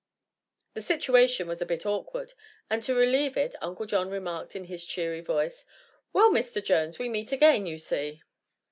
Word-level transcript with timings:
The 0.73 0.81
situation 0.81 1.47
was 1.47 1.61
a 1.61 1.65
bit 1.67 1.85
awkward, 1.85 2.33
and 2.71 2.81
to 2.81 2.95
relieve 2.95 3.37
it 3.37 3.53
Uncle 3.61 3.85
John 3.85 4.09
remarked 4.09 4.55
in 4.55 4.63
his 4.63 4.83
cheery 4.83 5.21
voice: 5.21 5.63
"Well, 6.11 6.31
Mr. 6.31 6.63
Jones, 6.63 6.97
we 6.97 7.07
meet 7.07 7.31
again, 7.31 7.67
you 7.67 7.77
see." 7.77 8.23